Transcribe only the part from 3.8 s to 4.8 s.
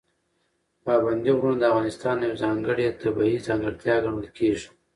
ګڼل کېږي.